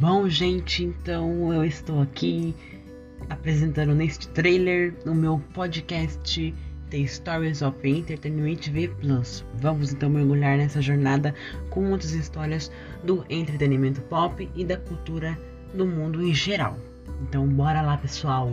Bom, 0.00 0.28
gente, 0.28 0.82
então 0.82 1.52
eu 1.52 1.64
estou 1.64 2.02
aqui 2.02 2.52
apresentando 3.30 3.94
neste 3.94 4.26
trailer 4.28 4.92
o 5.06 5.14
meu 5.14 5.40
podcast 5.54 6.52
The 6.90 7.06
Stories 7.06 7.62
of 7.62 7.78
Entertainment 7.88 8.56
TV 8.56 8.88
Plus. 8.88 9.44
Vamos 9.54 9.92
então 9.92 10.10
mergulhar 10.10 10.58
nessa 10.58 10.82
jornada 10.82 11.32
com 11.70 11.82
muitas 11.82 12.10
histórias 12.10 12.72
do 13.04 13.24
entretenimento 13.30 14.00
pop 14.02 14.50
e 14.56 14.64
da 14.64 14.76
cultura 14.78 15.38
do 15.72 15.86
mundo 15.86 16.20
em 16.22 16.34
geral. 16.34 16.76
Então, 17.22 17.46
bora 17.46 17.80
lá, 17.80 17.96
pessoal! 17.96 18.50